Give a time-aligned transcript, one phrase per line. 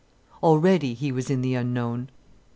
[0.41, 2.09] Already he was in the unknown.